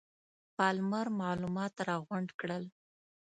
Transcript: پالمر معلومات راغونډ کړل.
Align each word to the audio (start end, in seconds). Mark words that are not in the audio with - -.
پالمر 0.57 1.07
معلومات 1.21 1.73
راغونډ 1.89 2.29
کړل. 2.39 2.63